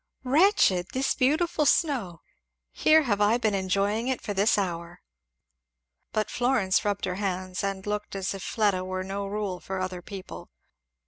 "Wretched! 0.23 0.87
This 0.93 1.13
beautiful 1.13 1.67
snow! 1.67 2.21
Here 2.71 3.03
have 3.03 3.21
I 3.21 3.37
been 3.37 3.53
enjoying 3.53 4.07
it 4.07 4.19
for 4.19 4.33
this 4.33 4.57
hour." 4.57 4.99
But 6.11 6.31
Florence 6.31 6.83
rubbed 6.83 7.05
her 7.05 7.17
hands 7.21 7.63
and 7.63 7.85
looked 7.85 8.15
as 8.15 8.33
if 8.33 8.41
Fleda 8.41 8.83
were 8.83 9.03
no 9.03 9.27
rule 9.27 9.59
for 9.59 9.79
other 9.79 10.01
people. 10.01 10.49